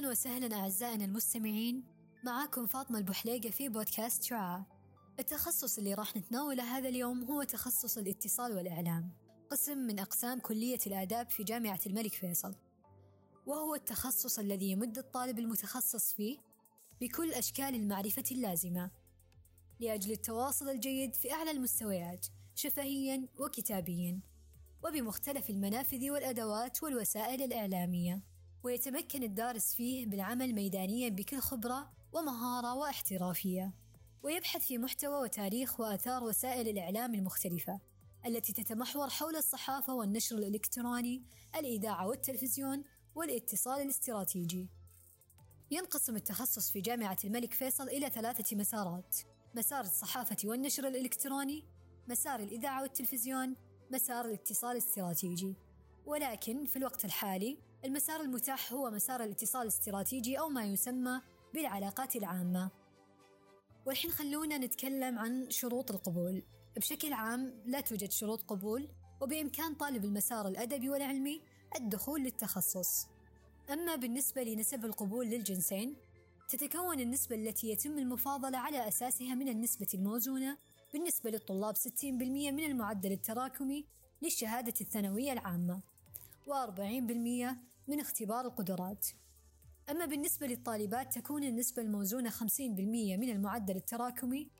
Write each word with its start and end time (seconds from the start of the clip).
أهلا 0.00 0.10
وسهلا 0.10 0.56
أعزائنا 0.56 1.04
المستمعين. 1.04 1.84
معاكم 2.24 2.66
فاطمة 2.66 2.98
البحليقة 2.98 3.50
في 3.50 3.68
بودكاست 3.68 4.22
شعاع. 4.22 4.64
التخصص 5.18 5.78
اللي 5.78 5.94
راح 5.94 6.16
نتناوله 6.16 6.62
هذا 6.62 6.88
اليوم 6.88 7.24
هو 7.24 7.42
تخصص 7.42 7.98
الاتصال 7.98 8.52
والإعلام 8.52 9.10
قسم 9.50 9.78
من 9.78 9.98
أقسام 9.98 10.38
كلية 10.38 10.78
الآداب 10.86 11.30
في 11.30 11.44
جامعة 11.44 11.80
الملك 11.86 12.12
فيصل. 12.12 12.54
وهو 13.46 13.74
التخصص 13.74 14.38
الذي 14.38 14.70
يمد 14.70 14.98
الطالب 14.98 15.38
المتخصص 15.38 16.14
فيه 16.14 16.38
بكل 17.00 17.32
أشكال 17.32 17.74
المعرفة 17.74 18.24
اللازمة 18.30 18.90
لأجل 19.80 20.12
التواصل 20.12 20.68
الجيد 20.68 21.14
في 21.14 21.32
أعلى 21.32 21.50
المستويات 21.50 22.26
شفهيا 22.54 23.28
وكتابيا 23.38 24.20
وبمختلف 24.84 25.50
المنافذ 25.50 26.10
والأدوات 26.10 26.82
والوسائل 26.82 27.42
الإعلامية. 27.42 28.29
ويتمكن 28.62 29.22
الدارس 29.22 29.74
فيه 29.74 30.06
بالعمل 30.06 30.54
ميدانيا 30.54 31.08
بكل 31.08 31.38
خبرة 31.38 31.90
ومهارة 32.12 32.74
واحترافية. 32.74 33.74
ويبحث 34.22 34.66
في 34.66 34.78
محتوى 34.78 35.22
وتاريخ 35.22 35.80
وآثار 35.80 36.24
وسائل 36.24 36.68
الإعلام 36.68 37.14
المختلفة 37.14 37.80
التي 38.26 38.52
تتمحور 38.52 39.08
حول 39.08 39.36
الصحافة 39.36 39.94
والنشر 39.94 40.38
الإلكتروني 40.38 41.24
الإذاعة 41.56 42.06
والتلفزيون 42.06 42.84
والاتصال 43.14 43.82
الاستراتيجي. 43.82 44.68
ينقسم 45.70 46.16
التخصص 46.16 46.70
في 46.70 46.80
جامعة 46.80 47.18
الملك 47.24 47.54
فيصل 47.54 47.88
إلى 47.88 48.10
ثلاثة 48.10 48.56
مسارات 48.56 49.16
مسار 49.54 49.80
الصحافة 49.80 50.36
والنشر 50.44 50.88
الإلكتروني 50.88 51.64
مسار 52.08 52.40
الإذاعة 52.40 52.82
والتلفزيون 52.82 53.56
مسار 53.90 54.24
الاتصال 54.24 54.72
الاستراتيجي. 54.72 55.56
ولكن 56.06 56.66
في 56.66 56.76
الوقت 56.76 57.04
الحالي 57.04 57.58
المسار 57.84 58.20
المتاح 58.20 58.72
هو 58.72 58.90
مسار 58.90 59.24
الاتصال 59.24 59.62
الاستراتيجي 59.62 60.38
أو 60.38 60.48
ما 60.48 60.64
يسمى 60.64 61.20
بالعلاقات 61.54 62.16
العامة. 62.16 62.70
والحين 63.86 64.10
خلونا 64.10 64.58
نتكلم 64.58 65.18
عن 65.18 65.50
شروط 65.50 65.90
القبول. 65.90 66.42
بشكل 66.76 67.12
عام 67.12 67.62
لا 67.66 67.80
توجد 67.80 68.10
شروط 68.10 68.42
قبول 68.42 68.88
وبإمكان 69.20 69.74
طالب 69.74 70.04
المسار 70.04 70.48
الأدبي 70.48 70.90
والعلمي 70.90 71.40
الدخول 71.76 72.20
للتخصص. 72.20 73.06
أما 73.70 73.96
بالنسبة 73.96 74.42
لنسب 74.42 74.84
القبول 74.84 75.26
للجنسين 75.26 75.96
تتكون 76.48 77.00
النسبة 77.00 77.36
التي 77.36 77.70
يتم 77.70 77.98
المفاضلة 77.98 78.58
على 78.58 78.88
أساسها 78.88 79.34
من 79.34 79.48
النسبة 79.48 79.86
الموزونة 79.94 80.58
بالنسبة 80.92 81.30
للطلاب 81.30 81.76
60% 81.76 82.04
من 82.52 82.64
المعدل 82.64 83.12
التراكمي 83.12 83.86
للشهادة 84.22 84.74
الثانوية 84.80 85.32
العامة. 85.32 85.80
و40% 86.50 87.56
من 87.88 88.00
اختبار 88.00 88.46
القدرات. 88.46 89.06
أما 89.90 90.06
بالنسبة 90.06 90.46
للطالبات 90.46 91.18
تكون 91.18 91.44
النسبة 91.44 91.82
الموزونة 91.82 92.30
50% 92.30 92.40
من 93.16 93.30
المعدل 93.30 93.76
التراكمي 93.76 94.50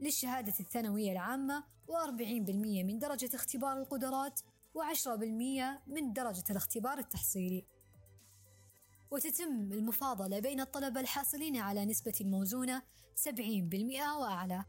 للشهادة 0.00 0.54
الثانوية 0.60 1.12
العامة 1.12 1.64
و40% 1.88 2.50
من 2.84 2.98
درجة 2.98 3.30
اختبار 3.34 3.78
القدرات 3.78 4.40
و10% 4.74 5.08
من 5.86 6.12
درجة 6.12 6.44
الاختبار 6.50 6.98
التحصيلي. 6.98 7.66
وتتم 9.10 9.72
المفاضلة 9.72 10.38
بين 10.38 10.60
الطلبة 10.60 11.00
الحاصلين 11.00 11.56
على 11.56 11.84
نسبة 11.84 12.14
موزونة 12.20 12.82
70% 13.14 14.16
وأعلى. 14.20 14.64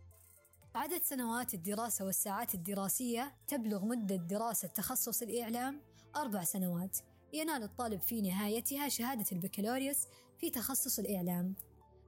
عدد 0.75 1.03
سنوات 1.03 1.53
الدراسة 1.53 2.05
والساعات 2.05 2.55
الدراسية 2.55 3.35
تبلغ 3.47 3.85
مدة 3.85 4.15
دراسة 4.15 4.67
تخصص 4.67 5.21
الإعلام 5.21 5.81
أربع 6.17 6.43
سنوات 6.43 6.97
ينال 7.33 7.63
الطالب 7.63 8.01
في 8.01 8.21
نهايتها 8.21 8.89
شهادة 8.89 9.25
البكالوريوس 9.31 10.07
في 10.39 10.49
تخصص 10.49 10.99
الإعلام. 10.99 11.55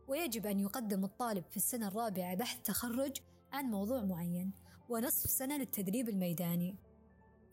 ويجب 0.08 0.46
أن 0.46 0.60
يقدم 0.60 1.04
الطالب 1.04 1.44
في 1.50 1.58
السنة 1.58 1.88
الرابعة 1.88 2.36
بحث 2.36 2.62
تخرج 2.62 3.18
عن 3.52 3.66
موضوع 3.66 4.04
معين 4.04 4.52
ونصف 4.90 5.30
سنة 5.30 5.58
للتدريب 5.58 6.10
الميداني. 6.10 6.76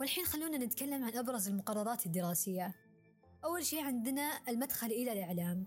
والحين 0.01 0.25
خلونا 0.25 0.59
نتكلم 0.59 1.05
عن 1.05 1.17
أبرز 1.17 1.49
المقررات 1.49 2.07
الدراسية. 2.07 2.75
أول 3.45 3.67
شيء 3.67 3.85
عندنا 3.85 4.41
المدخل 4.49 4.87
إلى 4.87 5.13
الإعلام. 5.13 5.67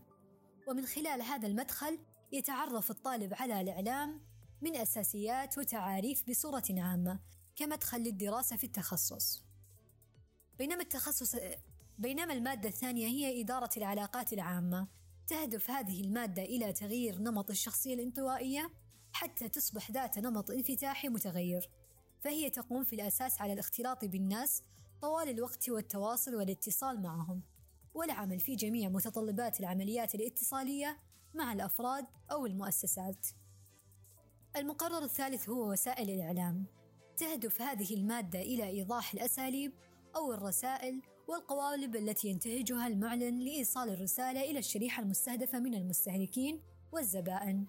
ومن 0.68 0.86
خلال 0.86 1.22
هذا 1.22 1.48
المدخل 1.48 2.00
يتعرف 2.32 2.92
الطالب 2.92 3.34
على 3.34 3.62
الإعلام 3.62 4.22
من 4.62 4.76
أساسيات 4.76 5.58
وتعاريف 5.58 6.30
بصورة 6.30 6.66
عامة 6.70 7.20
كمدخل 7.56 7.98
للدراسة 7.98 8.56
في 8.56 8.64
التخصص. 8.64 9.47
بينما 10.58 10.82
التخصص 10.82 11.36
بينما 11.98 12.34
المادة 12.34 12.70
الثانية 12.70 13.08
هي 13.08 13.42
إدارة 13.42 13.70
العلاقات 13.78 14.34
العامة. 14.34 14.88
تهدف 15.28 15.72
هذه 15.72 16.02
المادة 16.02 16.42
إلى 16.42 16.74
تغيير 16.74 17.20
نمط 17.20 17.50
الشخصية 17.50 17.94
الانطوائية 17.94 18.72
حتى 19.14 19.50
تصبح 19.50 19.92
ذات 19.92 20.20
نمط 20.20 20.52
انفتاحي 20.52 21.10
متغير. 21.10 21.70
فهي 22.24 22.50
تقوم 22.50 22.84
في 22.84 22.94
الأساس 22.94 23.42
على 23.42 23.54
الاختلاط 23.54 24.06
بالناس 24.06 24.64
طوال 25.02 25.30
الوقت 25.30 25.70
والتواصل 25.70 26.36
والاتصال 26.36 27.02
معهم. 27.02 27.42
والعمل 27.94 28.40
في 28.40 28.56
جميع 28.56 28.90
متطلبات 28.90 29.60
العمليات 29.60 30.16
الاتصالية 30.16 30.98
مع 31.34 31.54
الأفراد 31.54 32.06
أو 32.32 32.46
المؤسسات. 32.46 33.28
المقرر 34.56 35.04
الثالث 35.04 35.50
هو 35.50 35.72
وسائل 35.72 36.10
الإعلام. 36.10 36.66
تهدف 37.18 37.62
هذه 37.62 37.94
المادة 37.94 38.42
إلى 38.42 38.68
إيضاح 38.68 39.14
الأساليب 39.14 39.74
أو 40.16 40.34
الرسائل 40.34 41.02
والقوالب 41.28 41.96
التي 41.96 42.28
ينتهجها 42.28 42.88
المعلن 42.88 43.40
لإيصال 43.40 43.90
الرسالة 43.90 44.42
إلى 44.42 44.60
الشريحة 44.60 45.04
المستهدفة 45.04 45.60
من 45.60 45.74
المستهلكين 45.74 46.62
والزبائن. 46.92 47.66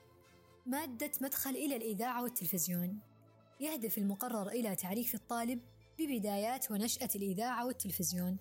مادة 0.67 1.11
مدخل 1.21 1.51
إلى 1.51 1.77
الإذاعة 1.77 2.23
والتلفزيون. 2.23 2.99
يهدف 3.61 3.99
المقرر 3.99 4.49
إلى 4.49 4.77
تعريف 4.77 5.15
الطالب 5.15 5.61
ببدايات 5.99 6.71
ونشأة 6.71 7.09
الإذاعة 7.15 7.67
والتلفزيون. 7.67 8.37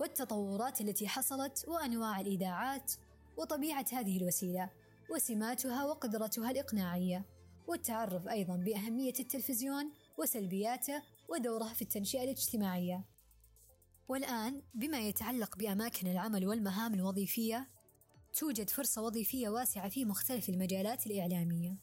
والتطورات 0.00 0.80
التي 0.80 1.08
حصلت 1.08 1.64
وأنواع 1.68 2.20
الإذاعات 2.20 2.92
وطبيعة 3.36 3.86
هذه 3.92 4.16
الوسيلة 4.16 4.70
وسماتها 5.10 5.84
وقدرتها 5.84 6.50
الإقناعية. 6.50 7.24
والتعرف 7.68 8.28
أيضا 8.28 8.56
بأهمية 8.56 9.12
التلفزيون 9.20 9.90
وسلبياته 10.18 11.02
ودوره 11.28 11.72
في 11.72 11.82
التنشئة 11.82 12.24
الاجتماعية. 12.24 13.04
والآن 14.08 14.62
بما 14.74 14.98
يتعلق 15.00 15.56
بأماكن 15.56 16.06
العمل 16.06 16.46
والمهام 16.46 16.94
الوظيفية 16.94 17.68
توجد 18.34 18.70
فرصة 18.70 19.02
وظيفية 19.02 19.48
واسعة 19.48 19.88
في 19.88 20.04
مختلف 20.04 20.48
المجالات 20.48 21.06
الإعلامية 21.06 21.78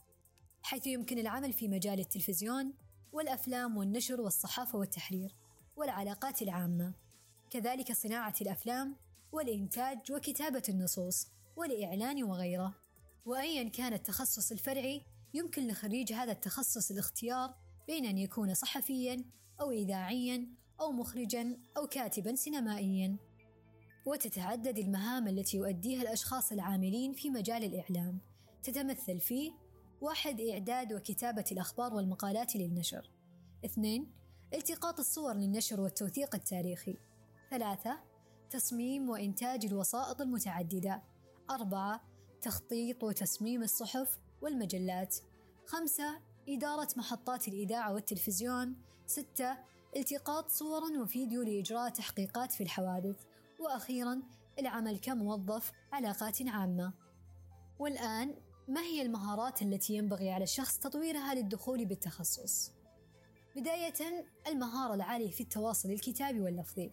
حيث 0.63 0.87
يمكن 0.87 1.19
العمل 1.19 1.53
في 1.53 1.67
مجال 1.67 1.99
التلفزيون 1.99 2.73
والأفلام 3.11 3.77
والنشر 3.77 4.21
والصحافة 4.21 4.79
والتحرير 4.79 5.35
والعلاقات 5.75 6.41
العامة. 6.41 6.93
كذلك 7.49 7.91
صناعة 7.91 8.33
الأفلام 8.41 8.95
والإنتاج 9.31 10.11
وكتابة 10.11 10.63
النصوص 10.69 11.27
والإعلان 11.55 12.23
وغيره. 12.23 12.75
وأيا 13.25 13.69
كان 13.69 13.93
التخصص 13.93 14.51
الفرعي 14.51 15.01
يمكن 15.33 15.67
لخريج 15.67 16.13
هذا 16.13 16.31
التخصص 16.31 16.91
الاختيار 16.91 17.55
بين 17.87 18.05
أن 18.05 18.17
يكون 18.17 18.53
صحفيا 18.53 19.25
أو 19.61 19.71
إذاعيا 19.71 20.47
أو 20.81 20.91
مخرجا 20.91 21.57
أو 21.77 21.87
كاتبا 21.87 22.35
سينمائيا. 22.35 23.17
وتتعدد 24.05 24.79
المهام 24.79 25.27
التي 25.27 25.57
يؤديها 25.57 26.01
الأشخاص 26.01 26.51
العاملين 26.51 27.13
في 27.13 27.29
مجال 27.29 27.63
الإعلام. 27.63 28.19
تتمثل 28.63 29.19
في 29.19 29.51
واحد 30.01 30.41
إعداد 30.41 30.93
وكتابة 30.93 31.45
الأخبار 31.51 31.93
والمقالات 31.93 32.55
للنشر. 32.55 33.11
اثنين 33.65 34.11
التقاط 34.53 34.99
الصور 34.99 35.33
للنشر 35.33 35.81
والتوثيق 35.81 36.35
التاريخي. 36.35 36.97
ثلاثة 37.49 37.99
تصميم 38.49 39.09
وإنتاج 39.09 39.65
الوسائط 39.65 40.21
المتعددة. 40.21 41.03
أربعة 41.49 42.01
تخطيط 42.41 43.03
وتصميم 43.03 43.63
الصحف 43.63 44.19
والمجلات. 44.41 45.15
خمسة 45.65 46.21
إدارة 46.49 46.87
محطات 46.97 47.47
الإذاعة 47.47 47.93
والتلفزيون. 47.93 48.75
ستة 49.05 49.57
التقاط 49.95 50.49
صور 50.49 50.81
وفيديو 51.01 51.41
لإجراء 51.41 51.89
تحقيقات 51.89 52.51
في 52.51 52.63
الحوادث. 52.63 53.15
وأخيرا 53.59 54.21
العمل 54.59 54.97
كموظف 54.97 55.71
علاقات 55.93 56.47
عامة. 56.47 56.93
والآن 57.79 58.35
ما 58.67 58.81
هي 58.81 59.01
المهارات 59.01 59.61
التي 59.61 59.93
ينبغي 59.93 60.31
على 60.31 60.43
الشخص 60.43 60.79
تطويرها 60.79 61.33
للدخول 61.33 61.85
بالتخصص؟ 61.85 62.71
بداية 63.55 64.25
المهارة 64.47 64.93
العالية 64.93 65.31
في 65.31 65.41
التواصل 65.41 65.91
الكتابي 65.91 66.41
واللفظي. 66.41 66.91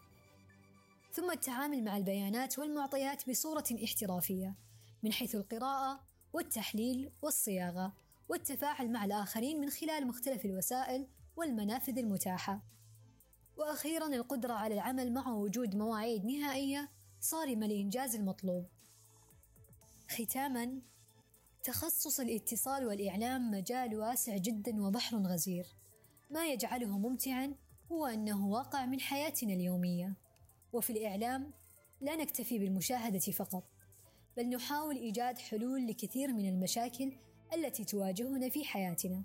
ثم 1.12 1.31
التعامل 1.31 1.84
مع 1.84 1.96
البيانات 1.96 2.58
والمعطيات 2.58 3.31
بصورة 3.31 3.64
احترافية 3.84 4.55
من 5.02 5.12
حيث 5.12 5.34
القراءة 5.34 6.00
والتحليل 6.32 7.12
والصياغة. 7.22 7.93
والتفاعل 8.32 8.93
مع 8.93 9.05
الآخرين 9.05 9.61
من 9.61 9.70
خلال 9.70 10.06
مختلف 10.06 10.44
الوسائل 10.44 11.06
والمنافذ 11.37 11.99
المتاحة. 11.99 12.62
وأخيرا 13.56 14.06
القدرة 14.06 14.52
على 14.52 14.75
العمل 14.75 15.12
مع 15.12 15.32
وجود 15.32 15.76
مواعيد 15.76 16.25
نهائية 16.25 16.88
صارمة 17.20 17.67
لإنجاز 17.67 18.14
المطلوب. 18.14 18.67
ختاما 20.11 20.81
تخصص 21.62 22.20
الاتصال 22.20 22.87
والإعلام 22.87 23.50
مجال 23.50 23.96
واسع 23.96 24.37
جدا 24.37 24.82
وبحر 24.82 25.17
غزير. 25.17 25.67
ما 26.31 26.46
يجعله 26.46 26.99
ممتعا 26.99 27.55
هو 27.93 28.06
أنه 28.06 28.46
واقع 28.46 28.87
من 28.87 29.00
حياتنا 29.00 29.52
اليومية. 29.52 30.14
وفي 30.73 30.90
الإعلام 30.90 31.52
لا 32.00 32.17
نكتفي 32.17 32.58
بالمشاهدة 32.58 33.32
فقط 33.32 33.64
بل 34.37 34.49
نحاول 34.49 34.96
إيجاد 34.96 35.38
حلول 35.38 35.87
لكثير 35.87 36.32
من 36.32 36.49
المشاكل 36.49 37.12
التي 37.54 37.84
تواجهنا 37.84 38.49
في 38.49 38.64
حياتنا 38.64 39.22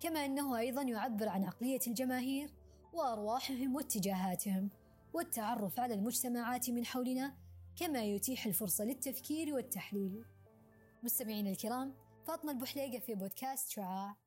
كما 0.00 0.24
أنه 0.24 0.58
أيضا 0.58 0.82
يعبر 0.82 1.28
عن 1.28 1.44
عقلية 1.44 1.80
الجماهير 1.86 2.50
وأرواحهم 2.92 3.76
واتجاهاتهم 3.76 4.70
والتعرف 5.12 5.80
على 5.80 5.94
المجتمعات 5.94 6.70
من 6.70 6.86
حولنا 6.86 7.34
كما 7.76 8.04
يتيح 8.04 8.46
الفرصة 8.46 8.84
للتفكير 8.84 9.54
والتحليل. 9.54 10.24
مستمعينا 11.02 11.50
الكرام 11.50 11.94
فاطمة 12.26 12.52
البحليقة 12.52 12.98
في 12.98 13.14
بودكاست 13.14 13.70
شعاع. 13.70 14.25